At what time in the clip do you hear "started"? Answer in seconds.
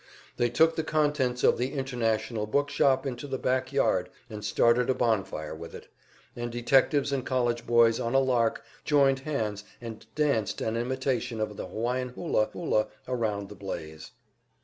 4.43-4.89